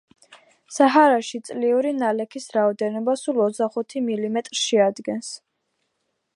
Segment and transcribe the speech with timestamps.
[0.77, 5.33] საჰარაში წლიური ნალექის რაოდენობა სულ ოცდახუთი მილიმეტრს შეადგენს